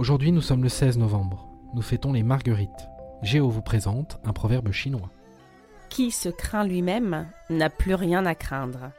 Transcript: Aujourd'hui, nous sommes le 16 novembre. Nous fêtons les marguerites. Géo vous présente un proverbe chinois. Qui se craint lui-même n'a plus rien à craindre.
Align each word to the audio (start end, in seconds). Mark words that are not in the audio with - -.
Aujourd'hui, 0.00 0.32
nous 0.32 0.40
sommes 0.40 0.62
le 0.62 0.70
16 0.70 0.96
novembre. 0.96 1.46
Nous 1.74 1.82
fêtons 1.82 2.14
les 2.14 2.22
marguerites. 2.22 2.88
Géo 3.20 3.50
vous 3.50 3.60
présente 3.60 4.18
un 4.24 4.32
proverbe 4.32 4.72
chinois. 4.72 5.10
Qui 5.90 6.10
se 6.10 6.30
craint 6.30 6.64
lui-même 6.64 7.26
n'a 7.50 7.68
plus 7.68 7.92
rien 7.92 8.24
à 8.24 8.34
craindre. 8.34 8.92